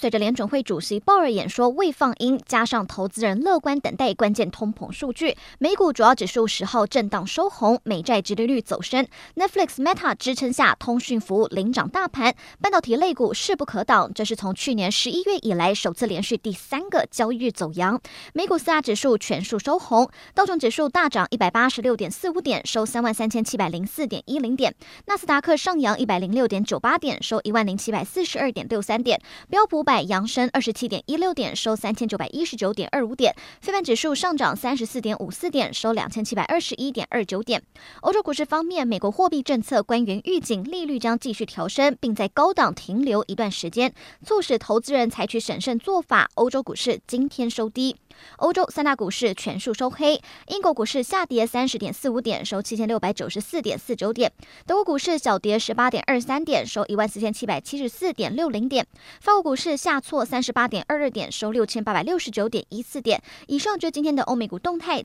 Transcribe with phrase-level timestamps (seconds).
[0.00, 14.10] 随着联准会主席鲍尔演说未放音，加上投资人乐观等待关键通膨数据，美股主要指数十号震荡收红，美债殖利率走升，Netflix、Meta 支撑下，通讯服务领涨大盘，半导体类股势不可挡。
[14.14, 18.00] 这是从去年十一月以来首次连续第三个交易日走阳。
[18.32, 24.72] 美股四大指数全数收红，道琼指数大涨一百八十六点四五点，收三万三千七百零四点一零点；
[25.04, 29.18] 纳斯达克上扬一百零六点九八点，收一万零七百四十二点六三点；
[29.50, 33.34] 标普百扬升二十七点一六点，收三千九百一十九点二五点。
[33.60, 37.60] 非半指数上涨三十四点五四点，收两千七百二十一点二九点。
[38.02, 43.92] 欧洲股市方面，美国货币政策官员预警利率将继续调升，并在高档停留一段时间，
[44.24, 46.30] 促使投资人采取审慎做法。
[46.34, 47.96] 欧洲股市今天收低。
[48.36, 54.30] 欧洲三大股市全数收黑，英国股市下跌三十点四五点，收七千六百九十四点四九点；
[54.66, 58.84] 德国股市小跌十八点二三点，收一万四千七百七十四点六零点；
[59.20, 63.22] 法国股市下挫三十八点二二点，收六千八百六十九点一四点。
[63.46, 64.98] 以上就是今天的欧美股动态。